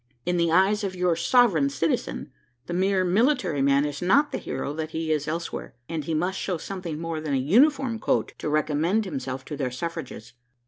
In 0.25 0.37
the 0.37 0.51
eyes 0.51 0.83
of 0.83 0.95
your 0.95 1.15
"sovereign 1.15 1.69
citizen," 1.69 2.31
the 2.65 2.73
mere 2.73 3.05
military 3.05 3.61
man 3.61 3.85
is 3.85 4.01
not 4.01 4.31
the 4.31 4.39
hero 4.39 4.73
that 4.73 4.89
he 4.89 5.11
is 5.11 5.27
elsewhere; 5.27 5.75
and 5.87 6.05
he 6.05 6.15
must 6.15 6.39
show 6.39 6.57
something 6.57 6.99
more 6.99 7.21
than 7.21 7.35
a 7.35 7.37
uniform 7.37 7.99
coat, 7.99 8.33
to 8.39 8.49
recommend 8.49 9.05
himself 9.05 9.45
to 9.45 9.55
their 9.55 9.69
suffrages. 9.69 10.33